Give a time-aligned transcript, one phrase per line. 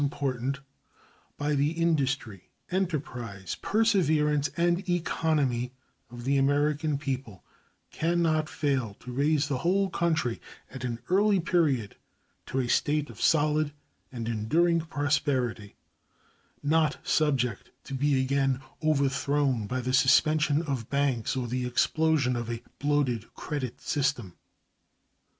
[0.03, 0.59] important,
[1.37, 5.73] by the industry, enterprise, perseverance, and economy
[6.09, 7.43] of the American people,
[7.91, 10.41] can not fail to raise the whole country
[10.71, 11.95] at an early period
[12.47, 13.73] to a state of solid
[14.11, 15.75] and enduring prosperity,
[16.63, 22.49] not subject to be again overthrown by the suspension of banks or the explosion of
[22.49, 24.33] a bloated credit system.